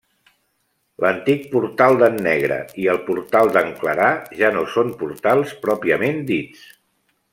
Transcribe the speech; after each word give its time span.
L'antic 1.03 1.43
portal 1.51 1.97
d'en 2.03 2.17
Negre 2.27 2.57
i 2.85 2.89
el 2.95 2.99
portal 3.09 3.53
d'en 3.59 3.69
Clarà 3.83 4.09
ja 4.41 4.49
no 4.57 4.65
són 4.77 4.91
portals 5.03 5.53
pròpiament 5.67 6.19
dits. 6.33 6.65